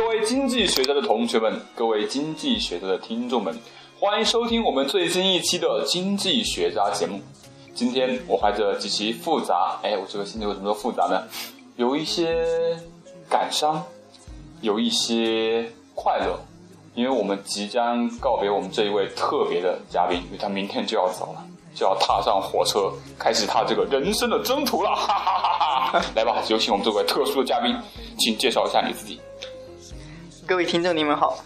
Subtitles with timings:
[0.00, 3.54] 各位经济学家的同学们，各位经济学家的听众们，
[3.98, 7.20] 欢迎收听我们最新一期的经济学家节目。
[7.74, 11.22] 今天我怀着极其复杂，哎，我这个心情为什么说复杂呢？
[11.76, 12.46] 有一些
[13.28, 13.84] 感伤，
[14.62, 16.40] 有一些快乐，
[16.94, 24.96] 因为我们即将告别我们这一位特别的嘉宾，因为他明天就要走了，就要踏上火车，开始他这个人生的征途了。
[24.96, 26.04] 哈哈哈哈！
[26.16, 27.76] 来吧，有请我们这位特殊的嘉宾，
[28.18, 29.20] 请介绍一下你自己。
[30.50, 31.38] 各位听众，你们好，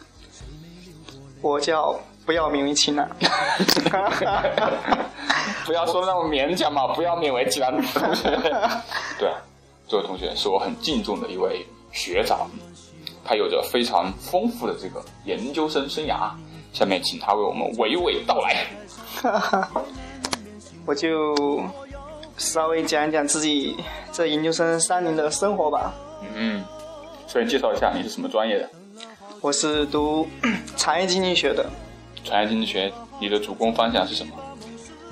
[1.42, 3.06] 我叫不要勉为其难。
[5.66, 7.70] 不要说那么勉强嘛，不要勉为其难。
[9.20, 9.30] 对，
[9.86, 12.48] 这位同学是我很敬重的一位学长，
[13.22, 16.30] 他有着非常丰富的这个研究生生涯。
[16.72, 18.64] 下面请他为我们娓娓道来。
[20.86, 21.62] 我就
[22.38, 23.76] 稍微讲一讲自己
[24.12, 25.92] 这研究生三年的生活吧。
[26.34, 26.64] 嗯，
[27.26, 28.66] 首先介绍一下你是什么专业的？
[29.44, 30.26] 我是读
[30.74, 31.66] 产业经济学的。
[32.24, 34.32] 产业经济学，你的主攻方向是什么？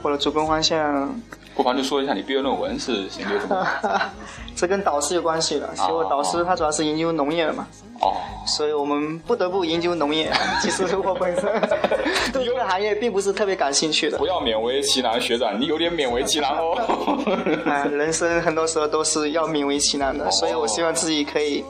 [0.00, 1.14] 我的主攻方向，
[1.54, 3.66] 不妨就说一下你毕业论文是研究什么？
[4.56, 5.68] 这跟导师有关系的。
[5.74, 7.66] 其实我导师他主要是研究农业的嘛。
[8.00, 8.16] 哦。
[8.46, 10.32] 所以我们不得不研究农业。
[10.62, 11.44] 其实我本身
[12.32, 14.16] 对这个行业并不是特别感兴趣的。
[14.16, 17.22] 不要勉为其难，学长，你有点勉为其难哦。
[17.66, 21.62] 哎，人生很多时候都是要勉为其难的，所以我希望自己可以。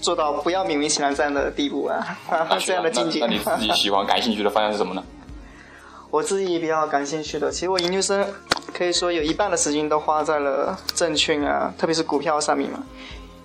[0.00, 2.18] 做到不要勉为其难这样的地步啊，
[2.64, 3.20] 这样的境界。
[3.20, 5.02] 那你自己喜欢、感兴趣的方向是什么呢？
[6.10, 8.26] 我自己比较感兴趣的，其实我研究生
[8.72, 12.82] 可以说有一半的时间都花在了证券啊，特别是股票上面嘛。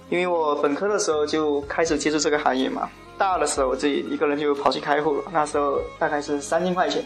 [0.09, 7.03] 因为我本科的时候就开始接触这个行业嘛，大二的时候我自己一个人就跑去开户了，那时候大概是三千块钱。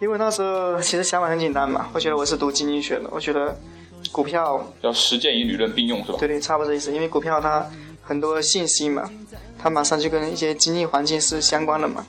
[0.00, 3.54] 因为那时候其实想法很简单嘛，我觉得我是读经济学的，我觉得
[4.10, 6.18] 股票要实践与理论并用是吧？
[6.18, 6.90] 对对，差不多这意思。
[6.92, 7.66] 因为股票它。
[8.02, 9.08] 很多信息嘛，
[9.58, 12.04] 它马上就跟一些经济环境是相关的嘛，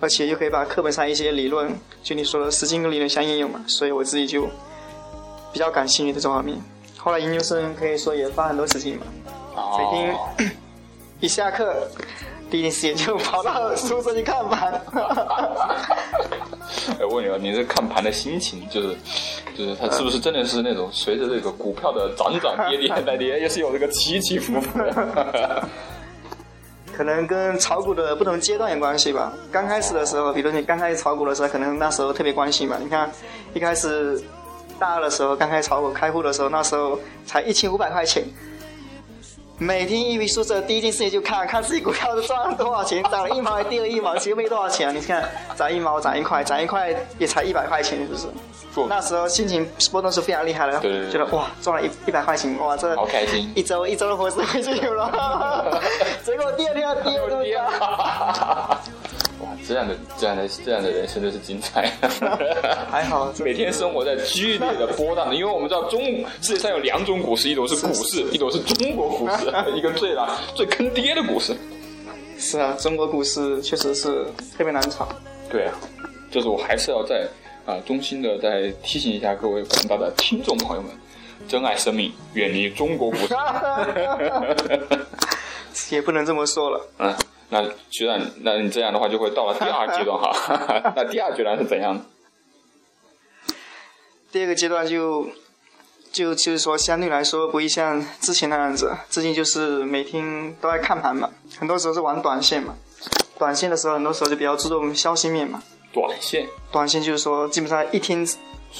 [0.00, 1.70] 而且又可以把课本上一些理论，
[2.02, 4.48] 就你说的实践跟理论相应用嘛，所以我自己就
[5.52, 6.56] 比较感兴趣的这方面。
[6.96, 9.06] 后来研究生可以说也发很多事情嘛，
[9.78, 10.16] 每天
[11.20, 11.88] 一下课
[12.50, 14.80] 第一件事情就跑到宿舍去看盘。
[16.92, 18.96] 哎，我问你啊，你这看盘的心情，就是，
[19.56, 25.68] 就是它是不是真的是那种随着这个股票的涨涨跌跌来跌，也是有这个起起伏伏的？
[26.96, 29.30] 可能跟炒股的不同阶段有关系吧。
[29.52, 32.78] 刚开始的时候，比如你刚开始炒股的时候，可能那时候特别关心嘛。
[32.80, 33.10] 你看，
[33.52, 34.18] 一开始
[34.78, 38.24] 大二的时候，刚开始炒股开户的时候，那时候才一千五百块钱。
[39.58, 44.94] 每天一回宿舍，第一件事情就看看自己股票赚了多少钱，涨了一毛还，跌了一毛，其实没多少钱。
[44.94, 48.26] 你看，涨一毛，涨一块，涨一块也才一百块钱，是不是？
[48.86, 50.78] 那时候心情波动是非常厉害的，
[51.10, 53.50] 觉得哇，赚了一一百块钱，哇，这好开心。
[53.54, 55.80] 一周一周的伙食费就有了，
[56.22, 58.78] 结果第二天要跌了，对哇，
[59.66, 61.92] 这样的这样的这样的人生真是精彩。
[62.90, 66.00] 还好，每天生活在剧烈的波荡的，因为我们知道中
[66.40, 71.56] 世界上有两种股市，一种是股市，一种是中国股市，一个最难最坑爹的股市。
[72.38, 74.24] 是啊，中国股市确实是
[74.56, 75.08] 特别难炒。
[75.50, 75.74] 对啊，
[76.30, 77.26] 就是我还是要再
[77.64, 80.90] 啊衷心的再提醒一下各位广大的听众朋友们，
[81.48, 83.34] 珍爱生命，远离中国股市。
[85.94, 86.80] 也不能这么说了。
[86.98, 87.14] 嗯。
[87.48, 90.92] 那学长，那你这样的话就会到了第二阶段哈。
[90.96, 92.04] 那第二阶段是怎样？
[94.32, 95.28] 第二个阶段就
[96.12, 102.74] 就就是说，相对来说不会像之前那样子，之前就是每天都在看盘嘛，很多时候是玩短线嘛。
[103.38, 105.62] 短线的时候，很多时候就比较注重消息面嘛。
[105.92, 106.48] 短线。
[106.72, 108.26] 短线就是说，基本上一天。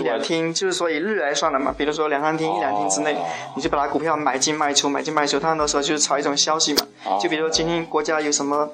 [0.04, 3.16] 两天就是说以日来算的嘛，比如说两三天、一两天之内，
[3.54, 6.86] 你就把它股票买进卖出，买进卖出，它很多时候就是炒一种消息嘛。
[7.20, 8.70] 就比如说今天国家有什么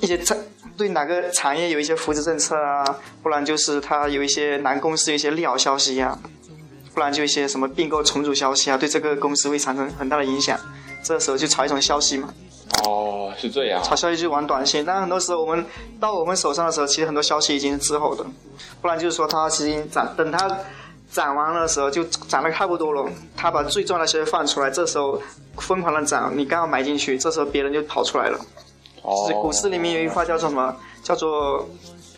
[0.00, 0.36] 一些政
[0.76, 2.84] 对哪个产业有一些扶持政策啊，
[3.22, 6.18] 不然就是它有一些男公司有一些利好消息呀，
[6.94, 10.58] 不然就一些什么并购重组消息啊，对这个公司会产生很大的影响，
[11.02, 12.32] 这时候就炒一种消息嘛。
[12.84, 13.82] 哦，是这样。
[13.82, 15.64] 炒消息就玩短线，但很多时候我们
[15.98, 18.24] 到我们手上的时候，其实很多消息已经是滞后的。
[18.80, 20.48] 不然就是说，它其实涨，等它
[21.10, 23.10] 涨完的时候，就涨得差不多了。
[23.36, 25.20] 它把最重要的消息放出来，这时候
[25.56, 28.38] 疯狂的涨，你刚好买进去，这时候别人就跑出来了。
[29.02, 29.28] 哦。
[29.42, 30.76] 股市里面有一句话叫做什么？
[31.02, 31.68] 叫做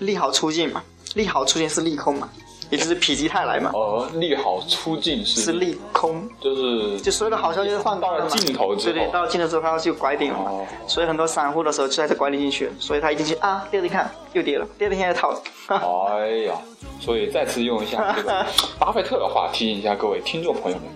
[0.01, 0.83] 利好出尽嘛。
[1.15, 2.29] 利好出尽是利空嘛。
[2.71, 3.71] 也就是否极泰来嘛。
[3.75, 5.41] 哦，利好出尽是。
[5.43, 6.27] 是利空。
[6.41, 6.99] 就是。
[7.01, 8.95] 就所有的好消息放到了尽头之后。
[8.95, 10.39] 对对，到了尽头之后，它就拐点了。
[10.39, 10.67] 哦。
[10.87, 15.43] 所以很多散户的时候就在这拐点进去，所以他一进去啊，第二天看又跌了，第二天又套了。
[15.69, 16.55] 哎呀，
[17.01, 18.47] 所以再次用一下这个
[18.79, 20.87] 巴菲特的话提醒一下各位听众朋友们：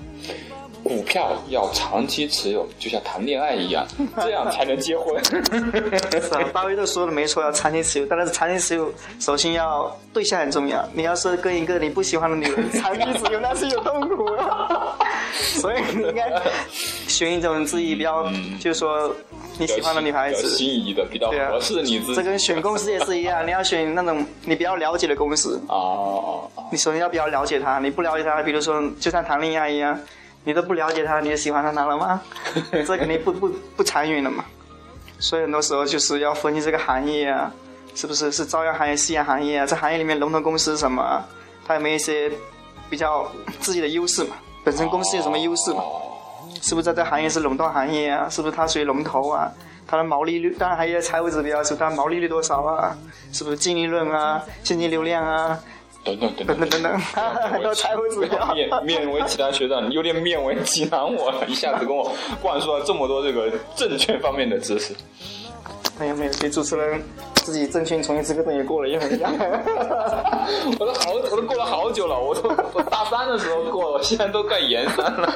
[0.85, 3.87] 股票要长期持有，就像谈恋爱一样，
[4.21, 5.19] 这样才能结婚。
[5.25, 10.87] 是啊，巴菲特说的没错，要长期持有，但是长期持有首先要对象很重要。
[10.93, 14.97] 你要是跟一个你不喜欢的女人长期持有，那是有痛苦的。
[15.33, 16.31] 所以你应该
[17.09, 18.25] 选一种自己比较，
[18.61, 19.11] 就是说
[19.59, 22.15] 你喜欢的女孩子，心仪的、比较合适的女子。
[22.15, 25.59] 这跟选公司也是一样，你要选那种你比较了解的公司。
[25.69, 26.49] 哦。
[26.71, 29.99] 你首先要比较了解她，你不了解她，比如说就像谈恋爱一样。
[30.44, 32.20] 你都不了解他，你就喜欢上他了吗？
[32.70, 34.44] 这肯定不不不长远的嘛。
[35.19, 37.50] 所以很多时候就是要分析这个行业啊，
[37.94, 39.67] 是不是是朝阳行业、夕阳行业啊？
[39.67, 41.25] 这行业里面龙头公司是什么？
[41.67, 42.31] 它有没有一些
[42.91, 43.31] 比较
[43.61, 44.37] 自己的优势嘛？
[44.62, 45.82] 本身公司有什么优势嘛？
[46.61, 48.29] 是不是在这行业是垄断行业啊？
[48.29, 49.50] 是不是它属于龙头啊？
[49.87, 52.96] 它的毛利率，当然还有财务指标，是它毛利率多少啊？
[53.32, 54.43] 是不是净利润啊？
[54.62, 55.58] 现金流量啊？
[56.05, 57.01] 等等等等等等，
[57.51, 58.39] 很多财务指标。
[58.55, 62.12] 勉勉 为其他学长，你有点面为其难，我一下子跟我
[62.43, 64.95] 灌输了这么多这个证券方面的知识。
[65.99, 67.03] 没有没有，给主持人
[67.37, 69.33] 自己证券从业资格证也过了，也很像。
[70.79, 75.33] 我都好，我都过了好久了，我都我大三的时候过了，现在都快研三了。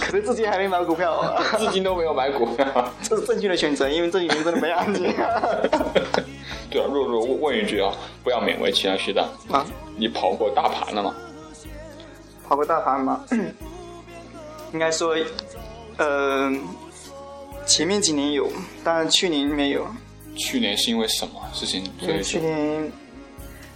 [0.00, 2.66] 可是至今还没买股票， 至今都没有买股票。
[3.02, 5.12] 这是正确的选择，因为这几年真的没安静。
[6.70, 7.92] 对啊，弱弱问一句啊，
[8.22, 9.64] 不要勉为其难学长啊。
[9.96, 11.14] 你跑过大盘了吗？
[12.48, 13.24] 跑过大盘吗？
[14.72, 15.16] 应该说，
[15.96, 16.52] 呃，
[17.66, 18.48] 前面几年有，
[18.84, 19.86] 但去年没有。
[20.36, 21.82] 去年是因为什么事情？
[22.22, 22.92] 去年，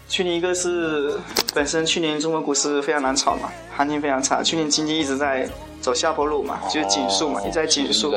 [0.09, 1.19] 去年一个是
[1.55, 5.49] 本身去年中国股市非常难炒嘛，行情非常差，去年经济一直在。
[5.83, 8.11] 走下坡路嘛，就是紧缩嘛，一直在紧缩，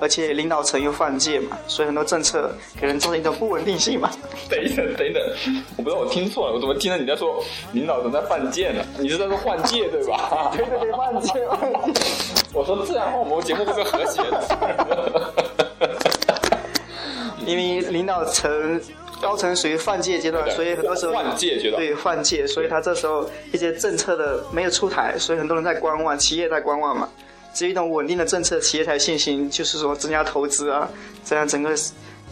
[0.00, 4.10] 而且领导层又犯戒嘛，所以很多政策给人造成一种不稳定性嘛。
[4.50, 5.22] 等一等，等一等，
[5.76, 7.42] 我不知道我听错了，我怎么听到你在说
[7.72, 8.82] 领导层在犯戒呢？
[8.98, 10.50] 你是在说换届对吧？
[10.56, 11.32] 对 对对，换届。
[12.52, 15.32] 我说这样的话，我们节目会不会和谐的？
[17.46, 18.80] 因为领导层
[19.22, 27.08] 高层属于换届阶段，所以很多时候换届阶段对换届，所以他这时候一些政策的没有出台，所以很多人在观望，企业在观望嘛。
[27.54, 30.90] 只有一种稳定的政策，企业才有信心，就是说增加投资啊，
[31.24, 31.72] 这样整个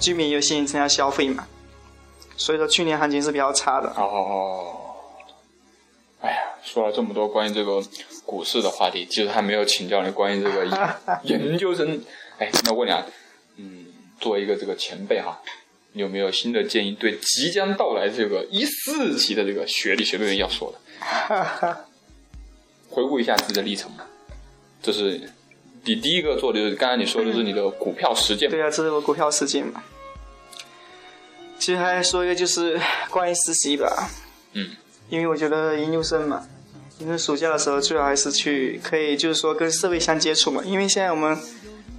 [0.01, 1.47] 居民有信心增加消费嘛。
[2.37, 3.89] 所以说去年行情是比较差的。
[3.97, 4.75] 哦，
[6.23, 7.83] 哎呀，说了这么多关于这个
[8.25, 10.65] 股市的话题，其实还没有请教你关于这个
[11.23, 12.03] 研究生。
[12.39, 13.05] 哎，那问你啊，
[13.57, 13.87] 嗯，
[14.19, 15.41] 作为一个这个前辈哈。
[15.93, 16.93] 有没有新的建议？
[16.93, 20.79] 对即将到来这个一四级的这个学历学位要说的，
[22.89, 24.07] 回顾一下自己的历程吧。
[24.83, 25.21] 这是
[25.85, 28.49] 你第一个做的，就是刚才你说的是你的股票实践。
[28.49, 29.83] 对啊，这是我股票实践嘛。
[31.59, 34.11] 其实还说一个就是关于实习吧。
[34.53, 34.71] 嗯。
[35.09, 36.47] 因为我觉得研究生嘛，
[36.99, 40.63] 因为暑假的时候最好还是去，可以就是说跟社会相接触嘛。
[40.65, 41.37] 因为现在我们。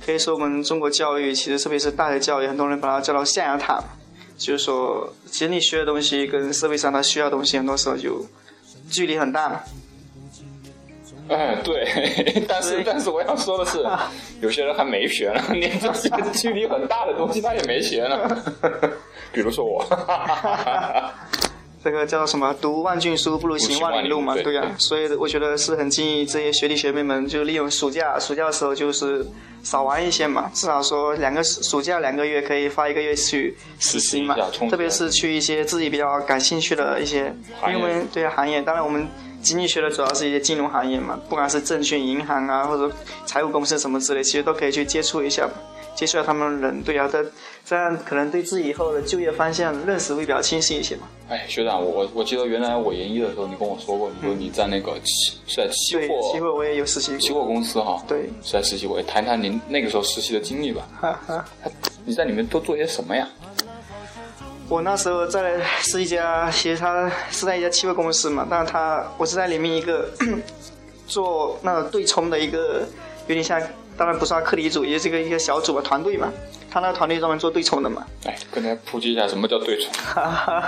[0.05, 3.79] 可以说，我们中国教育其实特别是大学教育，很多人把它叫到象牙塔，
[4.37, 8.25] 就是说，其实你学的东西跟社会上他需要的东西，很多时候就
[8.89, 9.59] 距离很大嘛。
[11.29, 11.85] 嗯，对，
[12.49, 13.77] 但是但是我要说的是，
[14.41, 18.43] 有些人还没学呢，连这个距离很大的东西他也没学呢。
[19.31, 19.85] 比如说我。
[21.83, 22.53] 这个叫什么？
[22.61, 24.63] 读万卷书不如行万里路嘛，对呀。
[24.77, 29.25] 所以我觉得是很建议这些学弟学妹们，就利用暑假，暑假的时候就是
[29.63, 30.51] 少玩一些嘛。
[30.53, 34.35] 至少说两个暑假两个月可以发一个月去实习嘛，
[34.69, 37.33] 特别是去一些自己比较感兴趣的一些，
[37.67, 38.61] 因为对行业。
[38.61, 39.07] 当然我们
[39.41, 42.93] 经济学的主要是一些金融行业嘛，不管是证券、银行啊，或者
[43.25, 45.49] 财务公司什么之类，其实都可以去接触一下。
[46.01, 47.23] 接触他们人，对啊，这
[47.63, 51.03] 这样可能对自己以后的就业方向认识会比较清晰一些嘛。
[51.29, 60.87] 哎，学长，我我记得原来我研一的时候，你跟我说过，你说你在那个期是在期货，期货我也有实习，期货公司哈，对，是在实习过，谈谈您那个时候实习的经历吧。
[60.99, 61.45] 哈哈，
[62.03, 63.29] 你在里面都做些什么呀？
[64.67, 70.09] 我那时候在是一家，其实他是在一家期货公司嘛，但是他我是在里面一个
[71.05, 72.87] 做那个对冲的一个，
[73.27, 73.61] 有点像。
[74.01, 76.33] 当然不是课题组，也是个一个小组嘛，团队嘛。
[76.71, 78.03] 他那个团队专门做对冲的嘛。
[78.25, 79.93] 哎，跟大家普及一下什么叫对冲。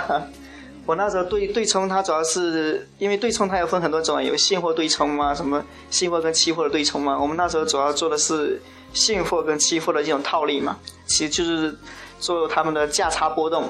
[0.86, 5.60] 我那时候对对冲，它主要是因为对冲它有分很多种，有现货对冲嘛，什么
[5.90, 7.18] 现货跟期货的对冲嘛。
[7.18, 8.62] 我们那时候主要做的是
[8.92, 11.76] 现货跟期货的这种套利嘛，其实就是
[12.20, 13.64] 做他们的价差波动。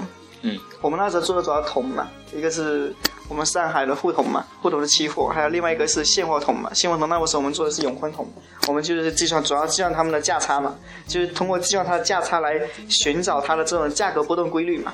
[0.45, 0.57] 嗯。
[0.81, 2.95] 我们那时候做的主要桶嘛，一个是。
[3.27, 6.71] 我们上海的沪桶嘛，沪桶是期货，还有另外一个是现货桶嘛。
[6.75, 8.29] 现货桶那个时候我们做的是永坤桶，
[8.69, 10.75] 我们就是计算，主要计算他们的价差嘛，
[11.09, 12.61] 就是通过计算它的价差来
[12.91, 14.93] 寻找它的这种价格波动规律嘛。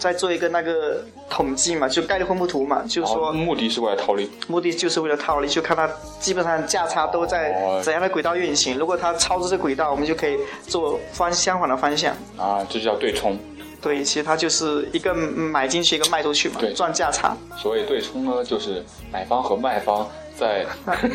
[0.00, 4.28] 再做一个那个统计嘛，就概率分布图嘛，就是说哦目的是为了套利。
[4.48, 8.76] 目的就是为了套利，就看它基本上价差都在哦怎样的轨道运行。
[8.76, 12.12] 如果它超出这轨道，我们就可以做方相反的方向。
[12.36, 13.38] 啊，这就叫对冲。
[13.80, 17.36] 对，其实它就是一个买进去，一个卖出去嘛对，赚价差。
[17.56, 20.66] 所谓对冲呢，就是买方和卖方在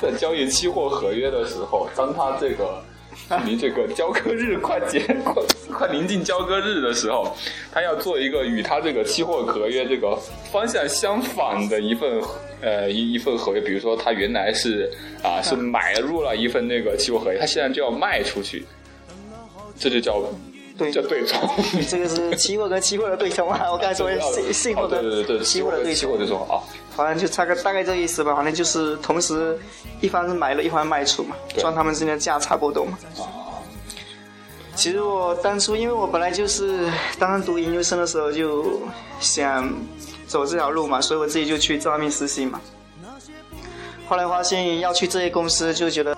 [0.00, 2.82] 在交易期货合约的时候，当他这个
[3.44, 7.34] 离这个交割日快结快快临近交割日的时候，
[7.72, 10.16] 他要做一个与他这个期货合约这个
[10.52, 12.22] 方向相反的一份
[12.60, 14.90] 呃一一份合约，比如说他原来是
[15.22, 18.64] 啊是买入了一份那个期货合约，他现在就要卖出去，
[19.78, 20.20] 这就叫
[20.76, 21.48] 对，叫对冲。
[21.88, 23.70] 这个是期货跟期货的对冲啊。
[23.70, 26.60] 我刚才说的信信货哦对对对对，跟期货的对冲期货，对冲啊。
[26.94, 28.34] 反正就差个大概这意思吧。
[28.34, 29.58] 反正就是同时
[30.00, 32.98] 一方是买了，一方卖出嘛，赚他们之间的价差波动嘛。
[34.74, 38.80] 其实我当初，因为我本来就是当时读研究生的时候就
[39.18, 39.72] 想
[40.28, 42.60] 走这条路嘛，所以我自己就去这方面实习嘛。
[44.06, 46.16] 后来发现要去这些公司，就觉得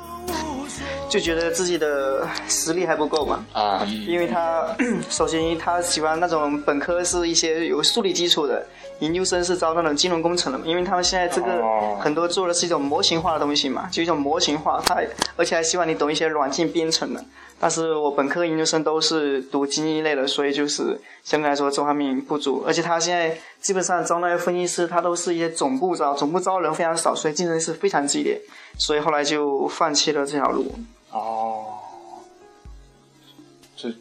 [1.11, 3.45] 就觉得自己的实力还不够嘛。
[3.53, 4.65] 啊，因为他
[5.11, 8.65] 首先他喜欢那种本科是一些有数理基础的，
[9.01, 14.97] 研究生是招那种金融工程的嘛，因为他们现在这个哦很多做的是一种模型化的东西嘛，就一种模型化，他
[15.37, 17.23] 而且还希望你懂一些软件编程的。
[17.63, 22.65] 但是我本科研究生都是读经济类的，所以就是相对来说这方面不足。
[22.67, 28.41] 而且他现在基本上招那些分析师，他都是一些总部招，总部招人非常少，所以竞争是非常激烈。
[28.79, 30.75] 所以后来就放弃了这条路。
[31.13, 31.67] 哦，
[33.77, 33.93] 这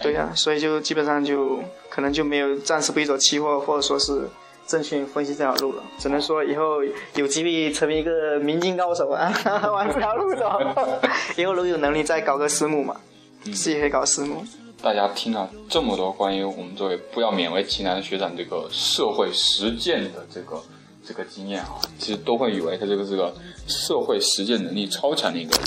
[0.00, 4.28] 对呀、所以就基本上就可能就没有暂时不去走期货或者说是
[4.66, 6.82] 证券分析这条路了，只能说以后
[7.14, 9.32] 有机会成为一个明进高手啊，
[9.70, 10.50] 往这条路走。
[11.36, 12.96] 以后如果有能力再搞个私募嘛，
[13.44, 14.44] 自己可以搞私募。
[14.82, 20.60] 大家听了这么多关于我们作为不要勉为其难的学长这个社会实践的这个
[21.06, 23.32] 这个经验啊，其实都会以为他这个这个
[23.68, 25.64] 社会实践能力超强的一个人，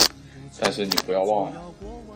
[0.62, 1.52] 但是你不要忘了。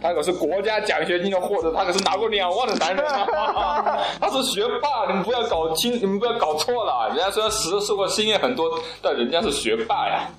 [0.02, 4.00] 他可是国家奖学金的获得，他可是拿过两万的男人啊！
[4.22, 7.10] 他是学霸，你们不要搞清，你们不要搞错了。
[7.10, 8.70] 人家虽然实受过经验很多，
[9.02, 10.30] 但人家是学霸呀。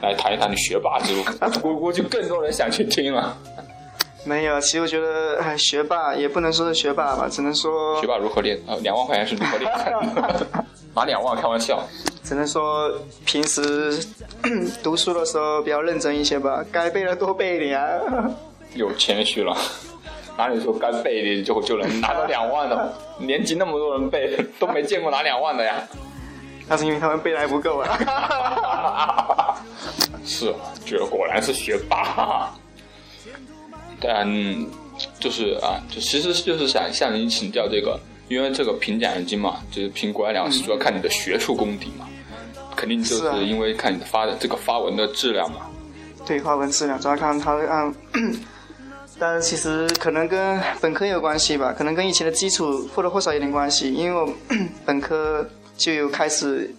[0.00, 1.22] 来谈一谈你学霸之路，
[1.60, 3.36] 估估计更多人想去听了。
[4.24, 8.58] 没有，其实我觉得哎学霸也不能说是学霸吧，只能说学霸如何练？
[8.66, 9.70] 呃，两万块钱是如何练？
[10.94, 11.86] 拿两万开玩笑。
[12.32, 12.90] 只能说
[13.26, 14.02] 平时
[14.82, 18.00] 读书的时候比较认真一些吧，该背的多背一点啊。
[18.72, 19.54] 又谦虚了，
[20.38, 22.90] 哪里说该背的就就能拿到两万的？
[23.20, 25.86] 年级那么多人背，都没见过拿两万的呀。
[26.66, 27.98] 那是因为他们背的还不够啊。
[30.24, 32.50] 是啊，这果然是学霸。
[34.00, 34.26] 但
[35.20, 42.08] 就是啊，就其实就是想向您请教这个，因为这个评奖学金嘛，就是评国家两主要看你的学术功底嘛，
[42.76, 45.58] 肯定就是因为看你的发的这个发文的质量嘛。
[46.26, 47.94] 对发文质量，主要看他按。
[49.18, 54.28] 但其实可能跟本科有关系吧，可能跟以前的基础或多或少有点关系，因为我
[54.84, 56.74] 本科就有开始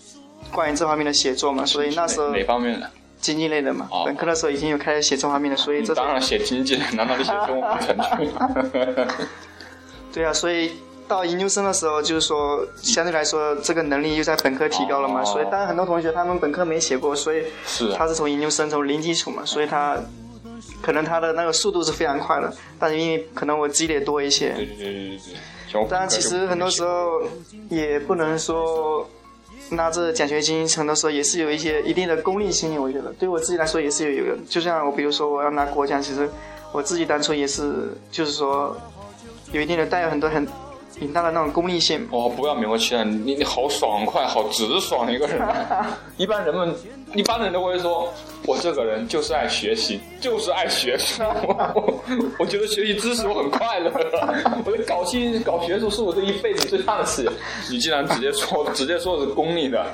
[0.51, 2.89] 关于这方面的写作嘛，所以那时候哪哪方面的？
[3.21, 7.95] 经济类的嘛哦，本科的时候已经有开始写这方面的，所以这当然写经济，难道你写中文不成？
[10.12, 10.71] 对啊，所以
[11.07, 17.43] 到研究生的时候，就是说相对来说这个能力又在本科提高了嘛，哦所以当然很多同学他们本科没写过，所以
[17.95, 19.98] 他是从研究生从零基础嘛，所以他
[20.81, 25.88] 可能他的那个速度是非常快的，但是因为可能我积累多一些，对对对对对对。
[25.89, 27.24] 当然其实很多时候
[27.69, 29.10] 也不能说
[29.72, 34.41] 拿着奖学金，很多时候也是有一些一定的功利心，我觉得对我自己来说也是有有的。
[34.48, 36.29] 就像我比如说我要拿国奖，其实
[36.72, 38.77] 我自己当初也是就是说
[39.51, 40.48] 有一定的带有很多很
[41.00, 42.07] 很大的那种功利性。
[42.12, 45.41] 哦，不要勉为其难，你你好爽快，好直爽的一个人。
[46.17, 46.73] 一般人们，
[47.13, 48.12] 一般人都会说，
[48.45, 51.23] 我这个人就是爱学习，就是爱学术。
[52.39, 53.91] 我觉得学习知识我很快乐，
[54.65, 57.29] 我觉得搞新搞学术是我这一辈子最大的事。
[57.69, 59.85] 你竟然直接说，直接说是功利的，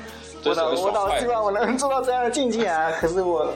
[0.44, 1.26] 这是我倒希。
[1.28, 2.92] 望我能做到这样的境界啊！
[3.00, 3.52] 可是我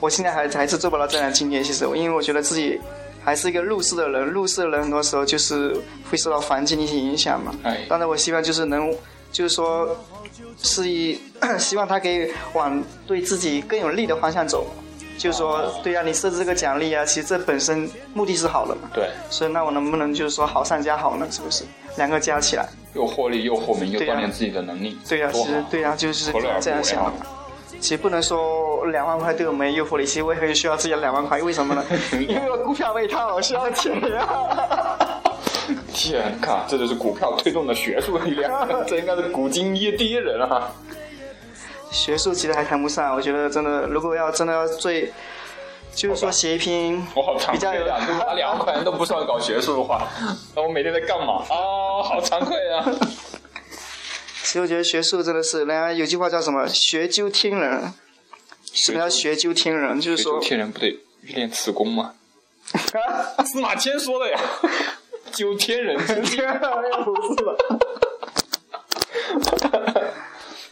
[0.00, 1.62] 我现在还还是做不到这样的境界。
[1.62, 2.80] 其实，因为我觉得自己
[3.28, 5.76] 还是一个入世的人，入世的人很多时候就是
[6.10, 7.54] 会受到环境的一些影响嘛。
[7.62, 8.90] 哎当然，我希望就是能，
[9.30, 9.94] 就是说，
[10.62, 11.20] 是以
[11.60, 14.66] 希望他可以往对自己更有利的方向走。
[15.18, 18.88] 就是说，对啊，你设置这个奖励啊，其实这本身目的是好的嘛。
[18.94, 21.26] 对，所以那我能不能就是说好上加好呢？
[21.30, 21.64] 是不是
[21.98, 22.66] 两个加起来？
[22.94, 24.96] 又获利又获名，又锻炼自己的能力。
[25.06, 26.32] 对呀、其实对呀、就是
[26.62, 27.12] 这样想的。
[27.80, 31.84] 其实不能说两万块对我们诱惑力，其实我也很需要自己的两万块，为什么呢？
[32.12, 34.28] 因为我股票被套，我需要钱呀。
[35.92, 40.70] 天，看这就是股票推动的学术力量，这应该是古今一第一人啊！
[41.90, 45.12] 学术其实还谈不上，我觉得真的，如果要真的要最，
[45.94, 47.98] 就是说写一篇我好惭比较有愧啊！
[48.08, 50.06] 如果拿两万块钱都不算搞学术的话，
[50.56, 52.02] 那我每天在干嘛啊？
[52.02, 52.84] 好惭愧啊！
[54.42, 57.92] 其实我觉得学术真的是，人家有句话叫什么“学究天人”，
[58.84, 60.00] 什么叫学究天人？
[60.00, 60.88] 就是说学究，天人不得
[61.22, 62.14] 欲练此功吗？
[63.46, 64.38] 司马迁说的呀，
[65.32, 66.58] 究天人之天啊，
[67.04, 67.54] 不是吧？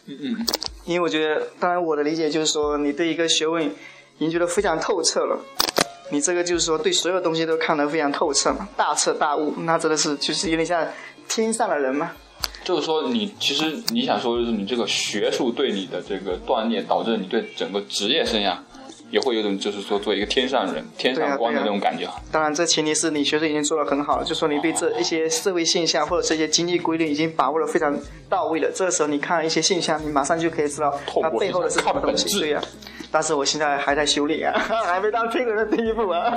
[0.05, 0.45] 嗯
[0.85, 3.69] 因为我觉得，当然我的理解就是说，你对一个学问
[4.19, 5.37] 研究的非常透彻了，
[6.11, 10.87] 你这个就是说对所有东西都看得非常透彻嘛，大彻大悟，那真的是就是有点像
[11.27, 12.11] 天上的人嘛。
[12.67, 18.57] 就是说你其实你想说，就是你这个学术对你的这个锻炼，导致你对整个职业生涯
[19.09, 22.15] 也会有种就是说做一个天上人、天上光的那种感觉啊。
[22.29, 27.97] 当然，这前提是你学术已经做得很好了，就说你对这一些社会现象或者这些经济规律已经把握的非常
[28.27, 28.69] 到位了。
[28.75, 32.37] 这个时候你看一些现象，你马上就可以知道它背后的是什么东西。
[32.37, 32.61] 对呀、
[33.11, 36.33] 但是我现在还在修炼啊， 还没到天人的第一步啊。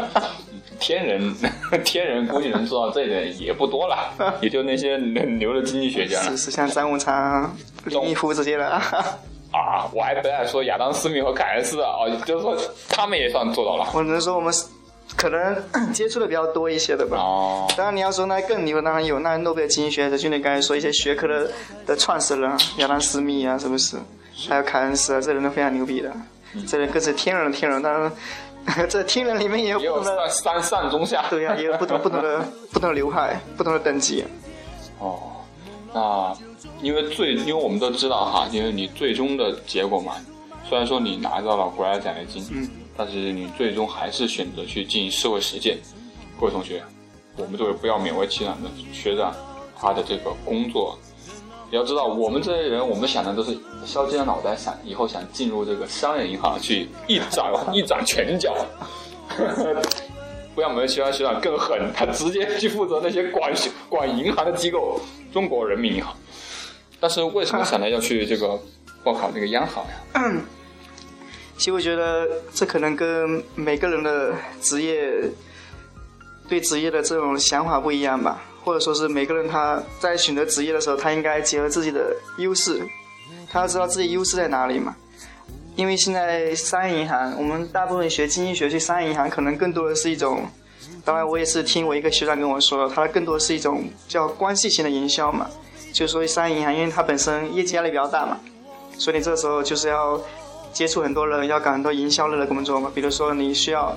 [0.78, 1.34] 天人，
[1.84, 8.82] 天人估计能做到这一点也不多了， 也就那些牛的经济学家了是是像张文昌、李毅夫这些了啊。
[9.52, 9.90] 啊。
[9.92, 12.56] 我还本来说亚当·斯密和凯恩斯啊，哦就是说
[12.88, 13.86] 他们也算做到了。
[13.94, 14.52] 我只能说我们
[15.16, 17.18] 可能接触的比较多一些的吧。
[17.18, 21.50] 哦，当然，你要说那更牛，当然有那诺贝尔经济学的，就你刚才说一些学科的
[21.84, 23.98] 的创始人啊，亚当斯密啊，是不是？
[24.48, 26.10] 还有凯恩斯啊，这人都非常牛逼的，
[26.66, 27.80] 这人更是天人的天人。
[27.82, 31.24] 当然，这天人里面也有三三上中下。
[31.30, 34.24] 对呀、也有不同不同的不同的流派， 不同的等级。
[34.98, 35.18] 哦，
[35.94, 36.36] 那
[36.82, 40.14] 因为最因为我们都知道哈，因为你最终的结果嘛，
[40.68, 45.78] 虽然说你拿到了国家奖学金，嗯，但是你最终还是选择去进行社会实践。
[46.38, 46.82] 各位同学，
[47.36, 49.34] 我们作为不要勉为其难的学长，
[49.78, 50.98] 他的这个工作，
[51.70, 58.56] 你要知道，我们这些人，我们想的都是削尖了脑袋想，以后想进入这个商业银行去一展 一展拳脚。
[60.52, 63.52] 不要没有其他学长更狠，他直接去负责那些管
[63.88, 65.00] 管银行的机构，
[65.32, 66.12] 中国人民银行。
[66.98, 68.60] 但是为什么想来要去这个
[69.04, 70.42] 报考那个央行呀？
[71.56, 75.12] 其实我觉得这可能跟每个人的职业
[76.48, 82.82] 对职业的这种想法不一样吧，或者说是每个人他在选择职业的时候，他应该结合自己的优势，
[83.50, 84.94] 他要知道自己优势在哪里嘛。
[85.76, 90.44] 因为现在商业银行，我们大部分学经济学去商业银行，可能更多的是一种，
[91.04, 95.48] 当然我也是听我一个学长跟我说，他更多是一种叫关系型的营销嘛，
[95.92, 98.38] 就是说商业银行，因为它本身业绩压力比较大嘛，
[98.98, 100.20] 所以你这时候就是要
[100.72, 102.90] 接触很多人，要搞很多营销类的工作嘛。
[102.94, 103.96] 比如说你需要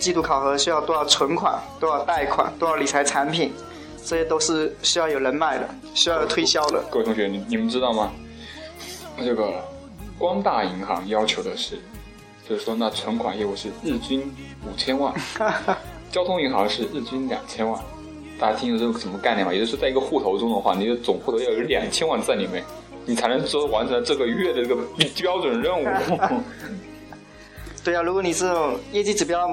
[0.00, 3.52] 季度考核，需要多少存款、多少贷款、多少理财产品，
[4.04, 6.82] 这些都是需要有人脉的，需要有推销的。
[6.90, 8.12] 各位同学，你你们知道吗？
[9.18, 9.52] 这个
[10.16, 11.78] 光大银行要求的是，
[12.48, 14.20] 就是说那存款业务是日均
[14.64, 15.12] 五千万，
[16.10, 17.80] 交通银行是日均两千万。
[18.38, 19.52] 大家听的这个什么概念吗？
[19.52, 22.62] 也就是说，在一个户头中的话，你的总户头要有两千万在里面，
[23.04, 24.76] 你才能说完成这个月的这个
[25.16, 25.84] 标准任务。
[27.82, 29.48] 对啊，如果你这种业绩指标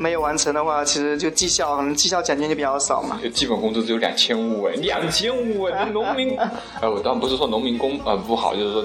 [0.00, 3.20] 没有完成的话，其实就绩效可能绩效奖金就比较少嘛。
[3.34, 6.34] 基本工资只有两千五哎，两千五哎，农民，
[6.80, 8.80] 哎，我当然不是说农民工呃不好，就是说，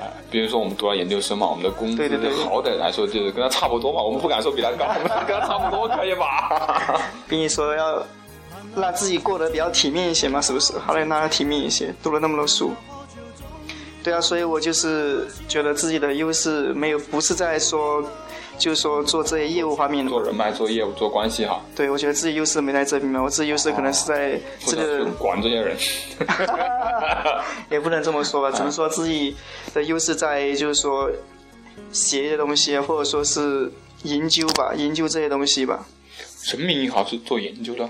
[0.00, 2.02] 呃，比如说我们读了研究生嘛，我们的工资
[2.44, 7.00] 好歹来说就是跟他差不多嘛，我们不敢说比他高，我 们跟他差不多可以吧？
[7.28, 8.04] 跟你说要
[8.74, 10.76] 让自己过得比较体面一些嘛，是不是？
[10.80, 12.72] 好歹让他体面一些，读了那么多书。
[14.02, 18.02] 对啊，所以我就是觉得自己的优势没有，不是在说，
[18.60, 20.10] 就是说做这些业务方面的。
[20.10, 25.76] 做人脉、做业务、做关系哈，对，我觉得自己优势没在这边嘛，我自己优势可能是在这个 管这些人。
[27.70, 29.34] 也不能这么说吧，只能说自己
[29.72, 31.10] 的优势在就是说
[31.90, 35.86] 写一些东西，或者说是研究吧，研究这些东西吧。
[36.52, 37.88] 人民银行是做研究的，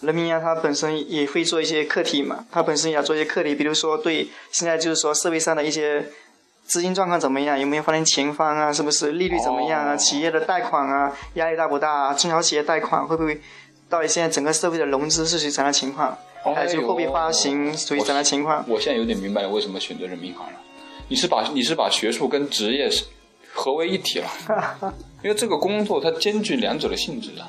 [0.00, 6.06] 人民银行它本身也会做一些课题嘛，它本身也要做一些课题，比如说对现在就是说社会上的一些
[6.68, 9.96] 资金状况怎么样，有没有发现前方啊，是不是利率怎么样啊，哦。
[9.96, 11.12] 企业的贷款啊？
[11.34, 11.90] 压力大不大？
[11.90, 13.40] 啊，中小企业贷款会不会，
[13.88, 16.16] 到底现在整个社会的融资是属于怎样的情况，
[16.54, 18.64] 还有就货币发行属于怎样的情况。
[18.68, 20.58] 我现在有点明白了为什么选择人民银行了。
[21.08, 23.06] 你是把你是把学术跟职业是
[23.54, 24.28] 合为一体了，
[25.24, 27.48] 因为这个工作它兼具两者的性质啊。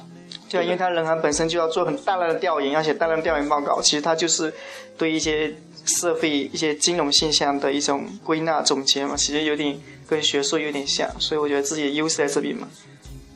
[0.49, 4.53] 对啊，因为他人行本身就要做很大量的调研，而且大量调研报告，其实它就是
[4.97, 5.53] 对一些
[5.85, 12.67] 社会一些金融现象的一种归纳总结嘛，其实有点跟学术有点像，所以我觉得自己的优势在这里嘛。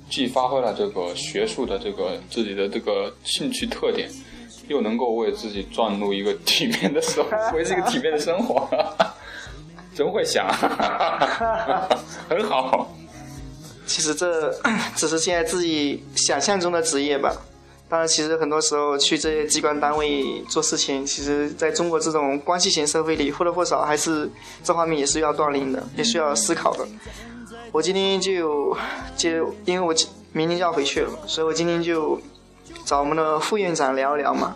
[0.10, 4.10] 既发挥了这个学术的这个自己的这个兴趣特点，
[4.68, 8.68] 又能够为自己赚入一个体面的生活， 维持一个体面的生活，
[9.96, 10.48] 真会想，
[12.30, 12.92] 很好。
[13.86, 14.54] 其实这
[14.96, 17.36] 只是现在自己想象中的职业吧。
[17.90, 24.28] 当然，其实很多时候去这些机关单位做事情，其实在中国这种关系型社会里，或多或少还是
[24.64, 26.88] 这方面也是要锻炼的，也需要思考的。
[27.72, 28.76] 我今天就
[29.16, 29.94] 就因为我
[30.32, 32.20] 明天就要回去了，所以我今天就
[32.84, 34.56] 找我们的副院长聊一聊嘛。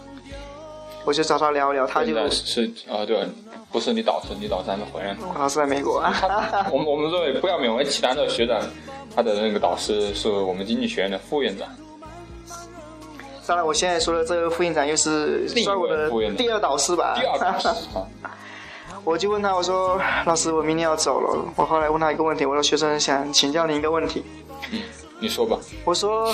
[1.07, 3.25] 我就找他聊一聊，他就是啊，对，
[3.71, 5.19] 不是你导师，你导师还没回来呢。
[5.39, 6.03] 老师在美国。
[6.69, 8.59] 我们我们这位不要勉为其难的学长，
[9.15, 11.65] 他的那个导师是我们经济学院的副院长。
[13.47, 17.15] 当然，我现在说的这个副院长又是另一算我的位副院长第二导师吧。
[17.17, 18.03] 第二导师 啊，
[19.05, 21.41] 我就问他，我说老师，我明天要走了。
[21.55, 24.25] 我后来问他一个问题，我说学生想请教您一个问题。
[24.73, 24.81] 嗯，
[25.19, 25.57] 你说吧。
[25.85, 26.33] 我说，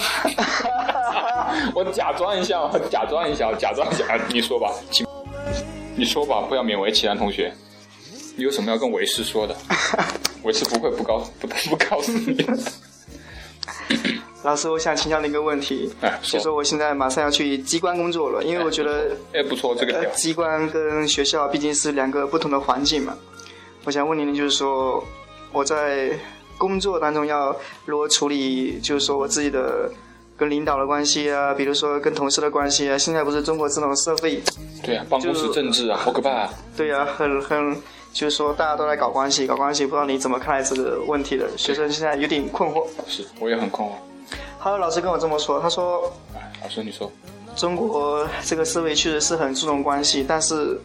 [1.74, 5.06] 我假装一下，我假装一下，假装一下，你说吧，请
[5.96, 7.54] 你说吧，不要勉为其难，同学。
[8.36, 9.56] 你有什么要跟为师说的？
[10.44, 12.46] 为师不会不告不不告诉你。
[14.44, 23.16] 老师，我想请教您一个问题，哎，就说我现在马上要去机关工作了，因为我觉得哎不错，这个机关跟学校毕竟是两个不同的环境嘛。
[23.86, 25.02] 我想问您的就是说，
[25.54, 26.10] 我在
[26.58, 29.92] 工作当中要如何处理，就是说我自己的
[30.38, 32.98] 跟领导的关系啊，比如说跟同事的关系啊。
[32.98, 34.42] 现在不是中国这种社会，
[34.84, 36.54] 对啊，办公室政治啊，好可怕啊！
[36.76, 37.76] 对啊、很很，
[38.12, 41.48] 就是说大家都在搞关系，搞关系，不知道你怎么看待这个问题的？
[41.58, 42.86] 学生现在有点困惑。
[43.08, 43.92] 是，我也很困惑。
[44.58, 47.12] 还有老师跟我这么说，他说哎，老师你说，
[47.56, 50.80] 中国这个社会确实是很注重关系，但是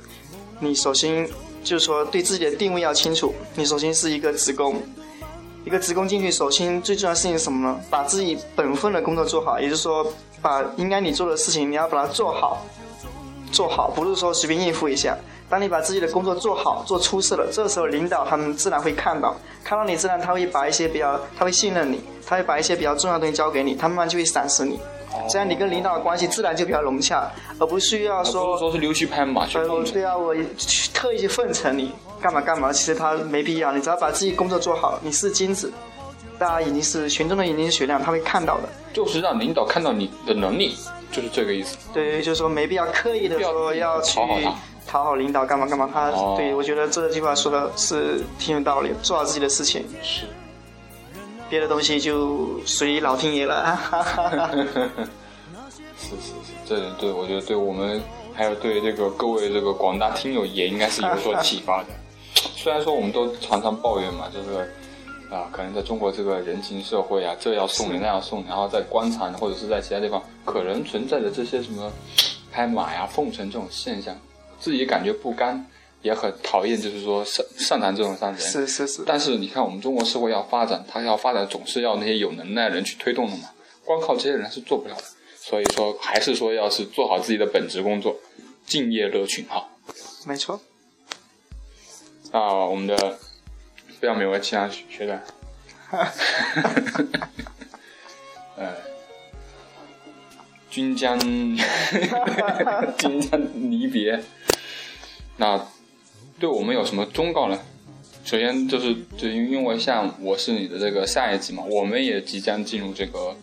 [0.61, 1.27] 你首先
[1.63, 3.33] 就是说对自己的定位要清楚。
[3.55, 4.83] 你首先是一个职工，
[5.69, 7.79] 一个职工进去，首先最重要的事情是什么呢？
[7.91, 10.03] 把自己本分的工作做好，也就是说，
[10.41, 12.65] 把应该你做的事情你要把它做好，
[13.53, 15.15] 做好，不是说随便应付一下。
[15.47, 24.81] 当你把自己的工作做好、做出色了，这时候领导他们自然会看到，看到你自然他会把一些比较，他会信任你，他会把一些比较重要的东西交给你，他慢慢就会赏识你。
[25.29, 33.73] 这样你跟领导的关系自然就比较融洽，而不需要说，说是溜须拍马去呃，对啊，我去特意去奉承你，干嘛干嘛，其实他没必要。
[33.73, 35.73] 你只要把自己工作做好，你是金子，
[36.39, 38.69] 大家已经是群众的眼睛是雪亮，他会看到的。
[38.93, 40.77] 就是让领导看到你的能力，
[41.13, 41.77] 就是这个意思。
[41.95, 44.19] 对，就是说没必要刻意的说要去
[44.87, 45.89] 讨好领导干嘛干嘛。
[45.93, 50.25] 他、哦对我觉得这句话说的是挺有道理，做好自己的事情，是，
[51.49, 53.79] 别的东西就随老天爷了。
[56.01, 58.01] 是是是，这对我觉得对我们
[58.33, 61.89] 还有对这个各位这个广大听友也应该是有所启发的。
[62.69, 64.59] 虽然说我们都常常抱怨嘛，就是
[65.35, 71.91] 啊，可能在中国这个人情社会啊，这要送你那要送你，然后在官场或者是在其他地方，可能存在着这些什么
[72.53, 74.15] 拍马呀、奉承这种现象，
[74.61, 75.65] 自己感觉不甘，
[76.03, 78.39] 也很讨厌，就是说擅擅长这种伤人。
[78.39, 83.49] 是是是，但是你看，我们中国社会要发展，它要发展总是要那些有能耐的人去推动的嘛，
[83.83, 85.05] 光靠这些人是做不了的。
[85.41, 88.15] 所以说，还是说要是做好自己的本职工作，
[88.67, 89.67] 敬业乐群哈。
[90.27, 90.61] 没错。
[92.33, 93.19] 那我们的
[94.01, 95.21] 不要勉为其难学长，
[98.57, 98.75] 呃，
[100.71, 101.19] 君将
[102.99, 104.23] 君将离别，
[105.39, 105.67] 那
[106.39, 107.59] 对我们有什么忠告呢？
[108.25, 113.35] 首先就是，就因为像我是你的这个下一级嘛，我们也即将进入这个，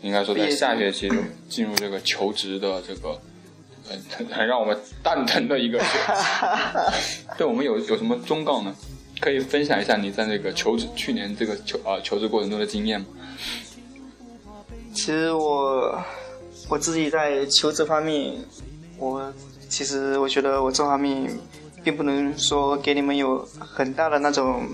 [0.00, 1.10] 应该说在下学期
[1.50, 3.20] 进入这个求职的这个，
[4.16, 5.78] 很很让我们蛋疼的一个。
[7.38, 8.74] 对我们有有什么忠告呢？
[9.20, 13.06] 可以分享一下你在那个求职去年这个求啊、求职过程中的经验吗？
[14.92, 15.96] 其实我
[16.68, 18.34] 我自己在求职方面，
[18.98, 19.32] 我
[19.68, 21.30] 其实我觉得我这方面
[21.84, 24.68] 并不能说给你们有很大的那种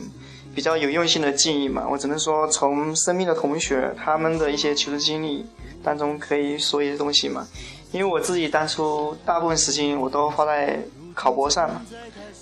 [0.55, 5.45] 比较有用性的建议嘛，我只能说从身边的同学他们的一些求职经历
[5.85, 7.47] 当中可以说一些东西嘛。
[7.91, 10.79] 因为我自己当初大部分时间我都花在
[11.15, 11.81] 考博上嘛，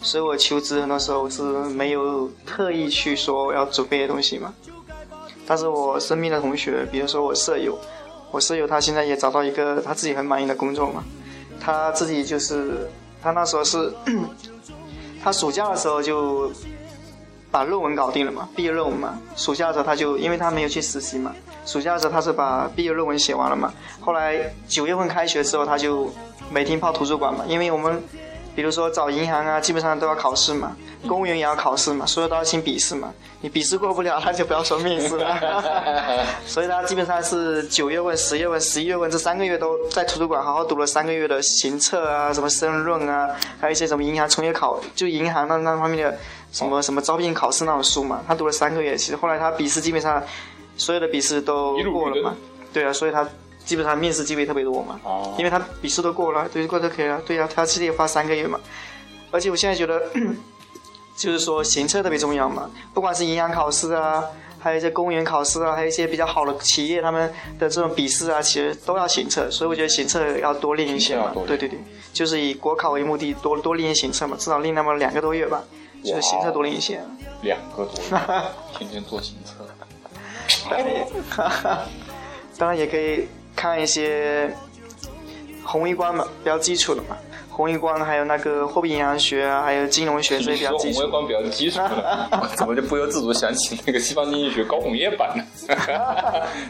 [0.03, 4.53] 所以我求职很多时候是没有特意去说我要准备的东西嘛。
[5.47, 7.79] 但是我身边的同学，比如说我舍友，
[8.33, 11.05] 我舍友他现在也找到一个他自己很满意的工作嘛，
[11.61, 12.91] 他自己就是
[13.23, 13.93] 他那时候是，
[15.23, 16.51] 他暑假的时候就
[17.57, 21.33] 把论文搞定了嘛，毕业论文嘛，暑假的时候他就因为他没有去实习嘛，
[21.64, 26.12] 暑假的时候他是把毕业论文写完了嘛，后来九月份开学之后他就
[26.51, 28.03] 每天泡图书馆嘛，因为我们
[28.55, 30.77] 比如说找银行啊，基本上都要考试嘛，
[31.09, 33.11] 公务员也要考试嘛，所有都要先笔试嘛。
[33.42, 36.25] 你笔试过不了，那就不要说面试了。
[36.47, 43.29] 所以他基本上是九月份、十月份、十一月份这三个月都在图书馆好好读了三个月的行测啊，什么申论啊，
[43.61, 46.19] 还有一些什么银行从业考，就银行那那方面的
[46.57, 48.23] 什么什么招聘考试那种书嘛。
[48.27, 50.23] 他读了三个月，其实后来他笔试基本上
[50.77, 52.37] 所有的笔试都过了嘛。
[52.73, 53.29] 对啊，所以他。
[53.66, 57.21] 基本上面试机会特别多嘛，哦因为他笔试都过了，对，过都可以了。
[57.27, 58.61] 对呀，他其实也花三个月嘛。
[59.33, 60.01] 而且我现在觉得，
[61.19, 64.23] 就是说行测特别重要嘛，不管是营养考试啊，
[64.61, 69.51] 还有一些公务员考试啊，还有一些比较好的企业他们的这种笔试啊，其实都要行测。
[69.51, 71.33] 所以我觉得行测要多练一些嘛。
[71.35, 71.77] 对对对，
[72.12, 75.61] 就是以国考为目的，多多练行测嘛，至少练那么两个多月吧，
[76.07, 77.01] 就是行测多了一些。
[77.42, 78.21] 两个多月，
[78.79, 79.66] 天天做行测。
[82.59, 83.27] 当然也可以。
[83.57, 84.55] 看一些
[85.64, 87.16] 宏观嘛，比较基础的嘛，
[87.57, 91.01] 宏观还有那个货币银行学啊，还有金融学这些比较基础。
[91.01, 95.42] 宏观比较基础的， 怎么就不由自主想起那个西方经济学高红叶版呢？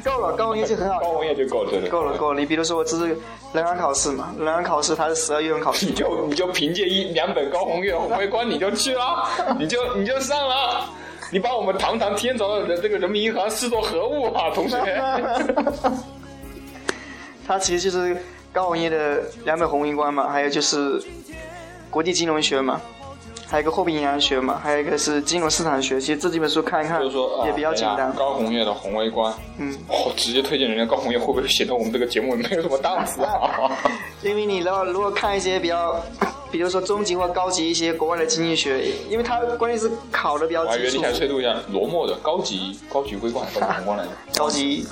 [0.04, 1.00] 够了，高红叶就很好。
[1.00, 2.38] 高红叶就够了，够了，够了。
[2.40, 3.18] 你比如说，我这是
[3.52, 10.88] 人安考试嘛，人安考试它是十二月份考试，你就你就凭借一两本高红叶宏观你就去了， 你就你就上了，
[11.32, 14.78] 你把我们堂堂天朝的这个人民银行视作何物啊，同学？
[17.44, 18.16] 他其实就是
[18.56, 20.98] 高红叶的两本宏观嘛，还有就是
[21.90, 22.80] 国际金融学嘛，
[23.46, 26.00] 还有一个货币银行学嘛，还有一个是金融市场学。
[26.00, 27.02] 其实这几本书看一看，
[27.44, 28.10] 也比较简单。
[28.14, 33.70] 高红叶的宏微观，嗯，哦，直接推荐人家高红叶，会不会显得我们这个节目没有什么档次啊？
[34.24, 36.02] 因为你如果如果看一些比较，
[36.50, 40.78] 比如说中级或高级一些国外的经济学，因为它关键是考的比较基础。
[40.78, 44.10] 我以为你想吹度一下罗默的高级高级微观，高级宏观来着。
[44.34, 44.86] 高级，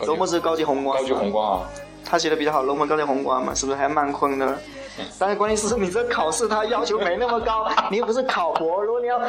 [0.00, 0.98] 罗默是高级宏观。
[0.98, 1.60] 高级宏观啊。
[2.04, 3.76] 他写的比较好，龙门高铁宏观嘛，是不是？
[3.76, 4.58] 还有曼昆的，
[5.18, 8.82] 但是关键是你这考试他要求没那么高， 你又不是考博。
[8.82, 9.20] 如果你要，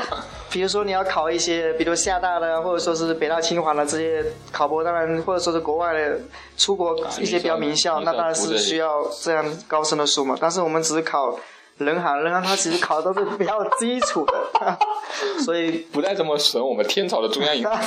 [0.51, 6.19] 比如说你要考一些，比如厦大的，或者说是北大清华的这些考博，当然或者说是国外的
[6.57, 10.37] 出国一些比较名校，那当然是需要这样高深的书嘛。
[10.39, 11.37] 但是我们只是考
[11.77, 14.77] 人行，人行 它其实考的都是比较基础的，
[15.43, 17.81] 所以不带这么损我们天朝的中央银行。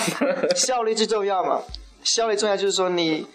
[0.57, 1.61] 效率最重要嘛，
[2.03, 3.27] 效率重要就是说你。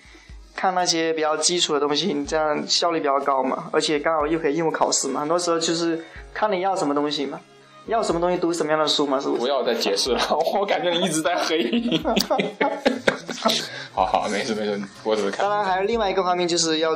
[0.55, 5.19] 看那些比较基础的东西，你这样效率比较高嘛，而且刚好又可以应付考试嘛。
[5.19, 7.39] 很多时候就是看你要什么东西嘛，
[7.87, 9.41] 要什么东西读什么样的书嘛，是不是？
[9.41, 10.19] 不要再解释了，
[10.55, 11.69] 我感觉你一直在黑。
[13.91, 15.45] 好好，没事没事，我只是看。
[15.47, 16.95] 当然还有另外一个方面，就是要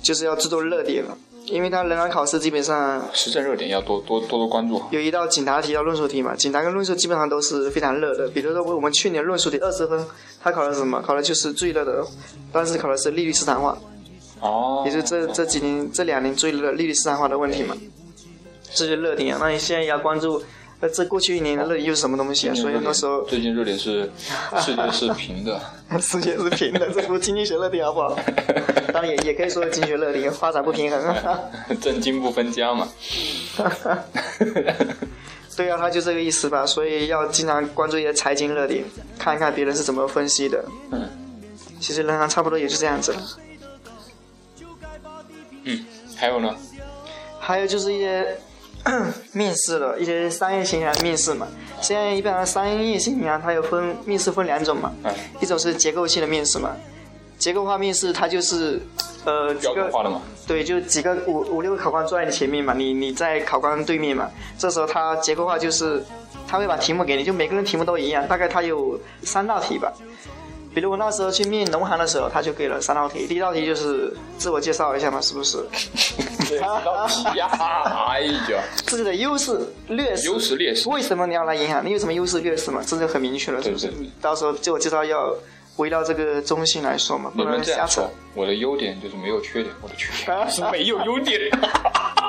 [0.00, 1.16] 就是要制作热点了。
[1.46, 4.80] 因为它人行考试基本上时政热点要多多多多关注。
[4.90, 8.28] 有一道简答题，叫论述题嘛，简答跟论述基本上都是非常热的。
[8.28, 10.06] 比如说我们去年论述题二十分，
[10.40, 11.02] 它考的是什么？
[11.02, 12.04] 考的就是最热的，
[12.52, 13.78] 当时考的是利率市场化。
[14.40, 14.84] 哦。
[14.86, 17.76] 也就这这几年这两年最热利率市场化的问题嘛，
[18.72, 19.36] 这就热点。
[19.38, 20.42] 那你现在要关注。
[20.84, 22.54] 那这过去一年的热点又是什么东西啊？
[22.54, 24.10] 所以那时候最近热点是
[24.60, 25.60] 世界是平的，
[26.02, 28.18] 世界是平的，这不是经济学热点好不好？
[28.92, 31.14] 当然也也可以说经济学热点，发展不平衡，
[31.80, 32.88] 政经不分家嘛。
[35.56, 36.66] 对啊，他就这个意思吧。
[36.66, 38.82] 所以要经常关注一些财经热点，
[39.16, 40.64] 看一看别人是怎么分析的。
[40.90, 41.08] 嗯，
[41.80, 43.14] 其实人行差不多也是这样子。
[45.62, 46.52] 嗯，还有呢？
[47.38, 48.36] 还有就是一些。
[49.32, 51.46] 面试的一些商业型银行面试嘛，
[51.80, 54.92] 现在一般商业型银行它有分面试分两种嘛，
[55.40, 56.72] 一种是结构性的面试嘛，
[57.38, 58.80] 结构化面试它就是
[59.24, 59.90] 呃几个
[60.46, 66.04] 对，就几个五五六个考官坐在你前面嘛，你你在考官对面嘛，这时候它结构化就是
[66.48, 69.92] 他会把题目给你，就每个人题目都一样，大概他有三道题吧。
[70.74, 73.26] 比如我那时候去面农行的时候，他就给了三道题。
[73.26, 75.58] 第一道题就是自我介绍一下嘛，是不是？
[76.48, 77.46] 对， 道题呀，
[78.08, 80.26] 哎呀，自己的优势劣势。
[80.28, 80.88] 优势劣势。
[80.88, 81.84] 为什么你要来银行？
[81.84, 82.82] 你有什么优势劣势嘛？
[82.86, 83.92] 这就很明确了，是不是？
[84.20, 85.34] 到时候自我介绍要
[85.76, 88.08] 围绕这个中心来说嘛，不能瞎扯。
[88.34, 91.38] 我的优点就是没有缺点，我的缺点 是没有优点。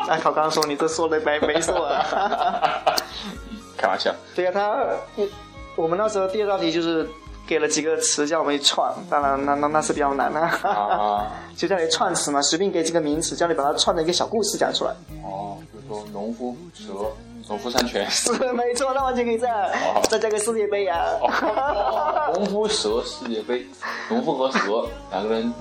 [0.06, 2.04] 那考官说你这说的没没错啊。
[3.78, 4.14] 开玩笑。
[4.36, 4.86] 对呀，他
[5.78, 7.08] 我们那时候第二道题就是。
[7.46, 10.50] 给了几个词叫我们串，当然那那那是比较难的，
[11.56, 14.92] 就叫你串词嘛，随便给几个名词，叫你把它串成一个小故事讲出来。
[15.24, 16.94] 哦，比如说农夫蛇，
[17.50, 18.08] 农夫山泉。
[18.12, 19.56] 是没错，那完全可以这样，
[20.10, 20.96] 再加个世界杯呀。
[22.34, 23.66] 农夫蛇世界杯，
[24.10, 25.54] 农夫和蛇两个人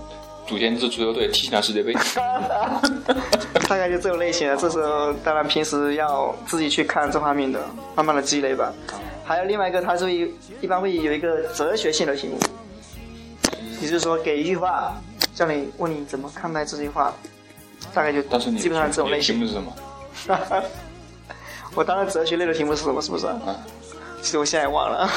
[0.47, 1.93] 组建一支足球队踢进了世界杯。
[3.69, 7.61] 大概就这种类型的，这时候当然平时要自己去看这方面的，
[7.95, 8.73] 慢慢的积累吧。
[9.33, 12.39] 还有另外一个，它是一一般会有一个哲学性的题目，
[13.81, 14.93] 也就是说给一句话，
[15.35, 17.15] 叫你问你怎么看待这句话，
[17.95, 19.35] 大概就基本上这种类型。
[19.37, 19.73] 题目是什么？
[21.75, 23.01] 我当时哲学类的题目是什么？
[23.01, 23.27] 是不是？
[23.27, 23.57] 啊，
[24.21, 25.09] 其实我现在也忘了，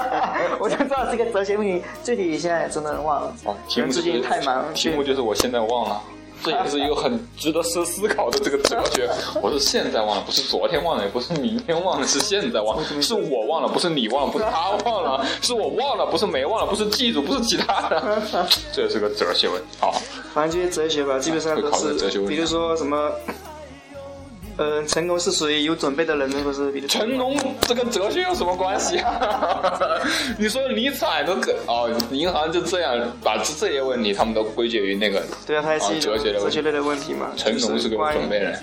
[0.58, 3.34] 我就知道这个哲学问题，具体现在真的忘了。
[3.44, 6.02] 哦，题目最就是近太忙，题目就是我现在忘了。
[6.44, 9.08] 这也是一个很值得思思考的这个哲学。
[9.42, 12.84] 我是现在忘了，不是昨天忘了，也不是明天忘了，是现在忘了。
[13.02, 18.22] 是我忘了，不是你忘了，不是他忘了，是我忘了，不是没忘了，不是记住，不是其他的。
[18.72, 19.66] 这也是个哲学问题。
[19.80, 20.00] 好，
[20.32, 23.10] 反正这些哲学吧，基本上都会考虑哲学是，问题比如说什么，
[24.58, 26.86] 呃，成功是属于有准备的人，不是？
[26.88, 29.80] 成功这跟哲学有什么关系啊？
[30.36, 37.30] 你说理财都可哦，银行就这样把这些问题他们都归结于那个对啊，它也是哲学的哲学类的问题嘛。
[37.36, 38.60] 成功是个有准备人。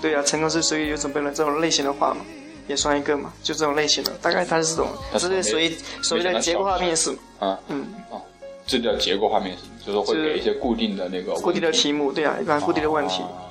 [0.00, 2.20] 对啊，成功是属于有准备人这种类型的话嘛，
[2.66, 5.70] 也算一个嘛，就这种类型的，大概它是这种，这是属于
[6.00, 8.22] 所谓的结构化面试，啊，嗯，哦，
[8.66, 13.20] 这叫结构化面试，就是会给一些固定的那个固定的题目，对啊，一般固定的问题。
[13.22, 13.42] 哦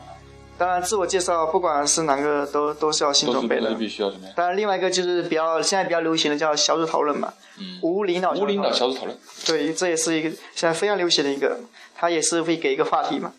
[0.58, 3.74] 当然，自我介绍不管是哪个都都是要先准备的。
[3.74, 4.34] 必须要怎么样？
[4.38, 11.60] 当然，另外一个就是比较现在比较流行的叫小组讨论嘛，嗯，无领导无领导小组讨论，对，这也是一个现在非常流行的一个，
[11.94, 13.34] 他也是会给一个话题嘛，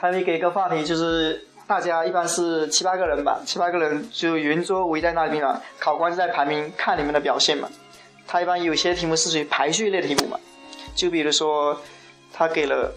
[0.00, 7.68] 他会给一个话题，就是大家一般是七八个人吧，七八个人就圆桌围在那里面嘛，考官就在排名看你们的表现嘛。
[8.28, 10.38] 他一般有些题目是属于排序类的题目嘛，
[10.94, 11.76] 就比如说
[12.32, 12.94] 他给了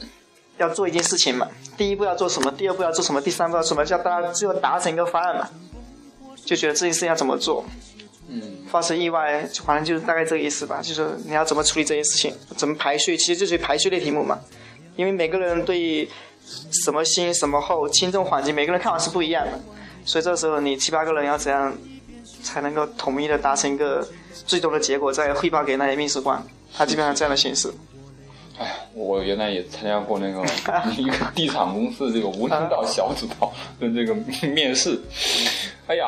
[0.58, 5.50] 要做一件事情嘛，第一步要做什么，第二步要做什么，第三步要做什么，叫大家最后达成一个方案嘛，
[6.46, 7.66] 就觉得这件事情要怎么做，
[8.28, 14.40] 嗯，发生意外，反正就是大概这个意思吧，就是你要怎么处理这件事情，怎么排序，其实就是排序类题目嘛，
[14.96, 16.08] 因为每个人对
[16.84, 19.60] 什么先什么后轻重缓急，每个人看法是不一样的，
[20.06, 21.76] 所以这时候你七八个人要怎样
[22.44, 24.08] 才能够统一的达成一个
[24.46, 27.74] 最终的结果，再汇报给那些面试官，他基本上这样的形式。
[28.58, 30.42] 哎呀，我原来也参加过那个
[30.98, 34.14] 一个地产公司这个无领导小组讨论这个
[34.50, 35.00] 面试，
[35.88, 36.06] 哎呀。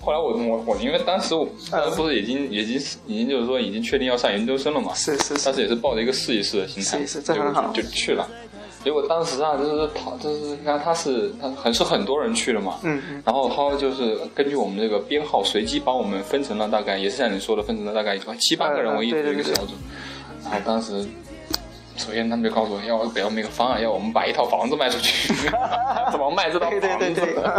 [0.00, 8.28] 后来我我我，因为当时我当时不是已经已经已经就是说已经确定要上研究生了嘛，是是是当时也是抱着一个试一试的心态，试一试这结果很好就就去了。
[8.84, 19.72] 结果当时啊，就是他就是你看他是他很是很多人去了嘛，嗯嗯，然后他就是根据我们这个编号随机把我们分成了大概也是像你说的分成了大概七八个人为一嗯对对对一个小组，
[20.44, 21.02] 然后当时
[21.96, 25.32] 首先他们就告诉我要给我们一个方案，要我们把一套房子卖出去，
[26.10, 26.80] 怎么卖这套房子？
[26.80, 27.44] 对对对对。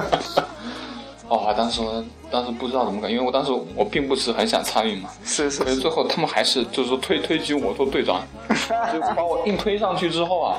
[1.28, 1.82] 哦，当时
[2.30, 8.22] 当时不知道怎么搞，因为我当时我并不是很想参与嘛，是是是，可是最后他们还是就是说推推举我做队长，
[8.94, 10.58] 就把我硬推上去之后啊，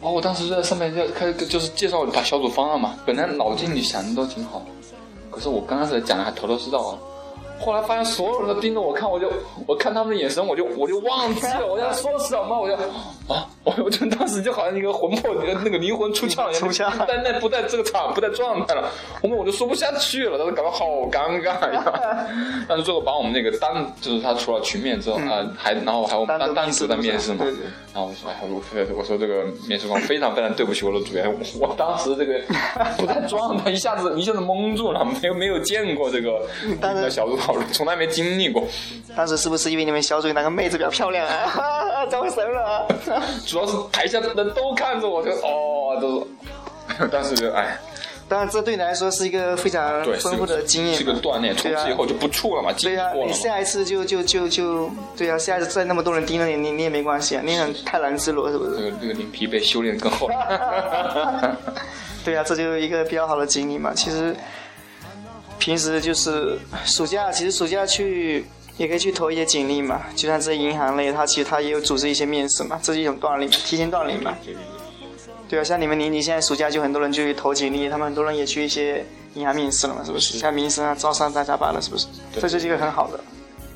[0.00, 4.64] 哦，我当时就在上面就开始就是介绍把小组方案嘛，本来脑筋里想的都挺好，
[5.30, 6.98] 可是我刚开始讲的还头头是道啊，
[7.60, 9.30] 后来发现所有人都盯着我看，我就
[9.66, 12.74] 我看他们的眼神，我就我就忘记了我要说什么，我就
[13.32, 18.88] 啊，我我就当时就好像一个魂魄那个灵魂出窍一样，出窍不在那不在这个场不在状态了，
[19.22, 22.26] 后面我就说不下去了，当时感到好尴尬呀。
[22.66, 27.60] 但是最后把我们那个单就是他除了群面之后啊、还然后还有我们单单独的面试嘛，对对
[27.92, 28.62] 然后我说哎我
[28.96, 32.40] 我说这个面试官非常非常对不起我的组员，我我当时这个
[32.96, 36.40] 不在状态，一下子一下子懵住了，没有没有见过这个
[36.80, 38.64] 当然小组讨论，从来没经历过。
[39.16, 42.06] 当时是不是因为你们小组有哪个妹子比较漂亮啊？
[42.08, 42.86] 招神了啊！
[43.44, 46.26] 主 要是台下的人都看着我，就哦，都
[46.98, 47.78] 是， 当时就哎，
[48.28, 53.34] 当然，这对你来说是一个非常丰富的经验，是个锻炼，从对啊此以后就不怵了嘛，经对呀、历过了嘛。
[53.34, 58.90] 你下一次就就就就对呀、下一次再那么多人盯着你，你你也没关系啊，你很泰然自若，是不这是？
[58.90, 61.56] 个这个脸皮被修炼得更厚了。
[62.24, 63.92] 对呀、这就是一个比较好的经历嘛。
[63.94, 64.36] 其实
[65.58, 68.44] 平时就是暑假，其实暑假去
[68.78, 74.34] 也可以去投一些简历嘛，就像这些银行类，它其实它也有组织一些面试嘛，这是一种锻炼，提前锻炼嘛。
[75.48, 80.38] 对啊，像你们年底现在暑假就很多人就去投简历，他们很多人也去一些银行面试了嘛，是不是？
[80.38, 82.06] 像民生啊、招商、大家班了，是不是？
[82.32, 83.18] 对这就是一个很好的，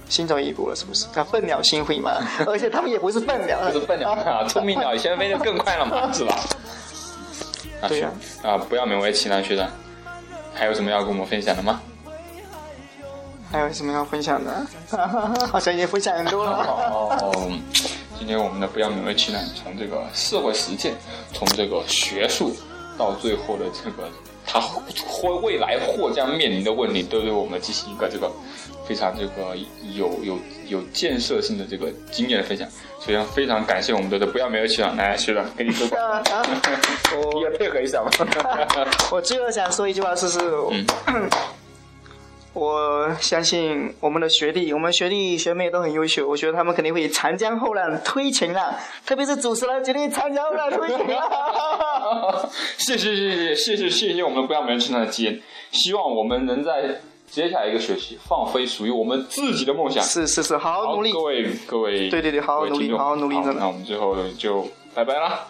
[0.08, 1.06] 新走一步了，是不是？
[1.14, 2.12] 叫笨鸟先飞嘛，
[2.46, 6.38] 而且他们也不是笨鸟，不是笨鸟啊，聪明鸟先飞得更快了嘛， 是吧？
[7.80, 9.68] 啊对呀是啊，不要勉为其难，学长，
[10.54, 11.80] 还有什么要跟我们分享的吗？
[13.52, 14.66] 还有什么要分享的？
[15.46, 16.64] 好像已经分享很多了。
[16.66, 17.52] 哦，
[18.18, 20.94] 今天我们的不要勉为其难，从这个社会实践，
[21.34, 22.57] 从这个学术，
[22.96, 24.09] 到最后的这个
[24.46, 28.30] 他或未来或将面临的问题，都对我们进行一个这个
[28.88, 29.55] 非常这个
[29.94, 30.38] 有有
[30.68, 32.66] 有建设性的这个经验的分享。
[33.00, 35.86] 首先非常感谢我们的不要勉为其难，来学长给你说
[37.42, 38.11] 也 配合一下吧。
[39.11, 40.38] 我最后想说一句话，就是，
[40.70, 40.86] 嗯
[42.55, 48.74] 我相信我们的学弟，我们学弟学妹都很优秀，我觉得他们肯定会长江后浪推前浪，
[49.07, 52.50] 特别是主持人绝对长江后浪推前浪。
[52.76, 55.40] 谢谢谢谢谢谢谢谢我们不要没人称赞的基恩，
[55.70, 60.05] 希望我们能在接下来一个学期放飞属于我们自己的梦想。
[60.05, 61.22] 是是是，好好努力各。
[61.22, 65.46] 位各位，对对对好好努力好好努力那我们最后就拜拜啦，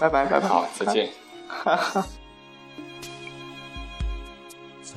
[0.00, 0.46] 拜拜拜拜。
[0.46, 1.10] 好，再见。
[1.48, 2.06] 哈哈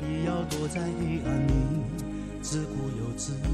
[0.00, 1.52] 必要躲在黑暗里，
[2.40, 3.46] 自顾又自怜？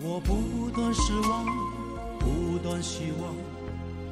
[0.00, 1.44] 我不断失望，
[2.18, 3.34] 不断希望，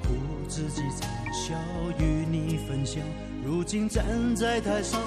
[0.02, 0.08] 苦
[0.48, 1.54] 自己惨笑
[1.98, 3.02] 与你分享。
[3.44, 4.04] 如今站
[4.34, 5.00] 在台上，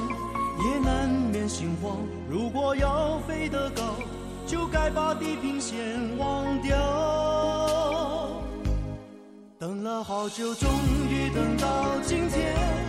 [0.65, 1.97] 也难免心慌。
[2.30, 3.95] 如果要飞得高，
[4.47, 5.78] 就该把地平线
[6.17, 6.76] 忘掉。
[9.59, 10.70] 等了好久，终
[11.09, 12.89] 于等到今天。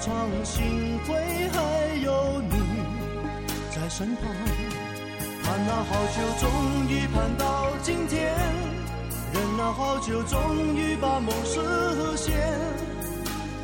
[0.00, 1.14] 我闯，幸亏
[1.52, 1.60] 还
[2.02, 2.56] 有你
[3.70, 4.24] 在身旁。
[5.42, 8.32] 盼了好久，终于盼到今天；
[9.34, 11.60] 忍了好久，终于把梦实
[12.16, 12.34] 现。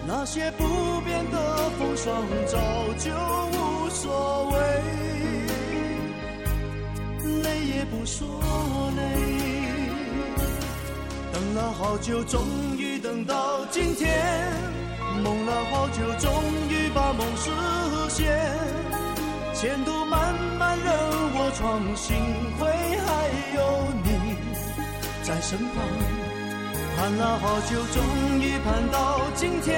[0.07, 2.59] 那些不变的风霜，早
[2.99, 3.11] 就
[3.57, 4.59] 无所谓，
[7.43, 8.29] 累也不说
[8.95, 9.03] 累。
[11.33, 12.45] 等了好久，终
[12.77, 14.11] 于等到今天；
[15.23, 16.31] 梦了好久，终
[16.69, 17.51] 于把梦实
[18.09, 18.27] 现。
[19.55, 20.87] 前途漫漫任
[21.35, 22.17] 我闯，幸
[22.59, 23.09] 亏还
[23.57, 23.59] 有
[24.05, 24.09] 你
[25.23, 25.75] 在身旁。
[26.97, 28.03] 盼了好久，终
[28.41, 29.75] 于盼到今天；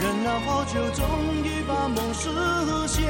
[0.00, 1.04] 忍了好久，终
[1.44, 2.28] 于把梦实
[2.86, 3.04] 现。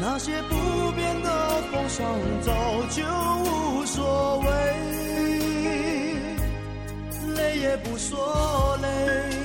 [0.00, 1.28] 那些不变的
[1.70, 2.06] 风霜，
[2.40, 2.52] 早
[2.88, 3.02] 就
[3.44, 4.46] 无所谓。
[7.34, 9.39] 累也不说累。